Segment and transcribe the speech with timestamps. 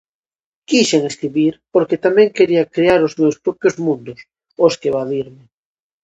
[0.69, 4.19] Quixen escribir porque tamén quería crear os meus propios mundos
[4.61, 5.43] aos que evadirme.